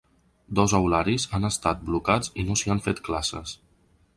Dos 0.59 0.73
aularis 0.77 1.27
han 1.37 1.45
estat 1.51 1.83
blocats 1.91 2.33
i 2.33 2.47
no 2.49 2.59
s’hi 2.63 2.75
han 2.77 2.83
fet 2.89 3.03
classes. 3.11 3.55